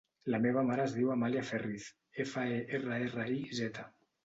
La 0.35 0.37
meva 0.45 0.63
mare 0.69 0.85
es 0.89 0.95
diu 0.99 1.11
Amàlia 1.17 1.43
Ferriz: 1.51 1.91
efa, 2.25 2.47
e, 2.57 2.59
erra, 2.81 3.01
erra, 3.11 3.29
i, 3.37 3.41
zeta. 3.63 3.89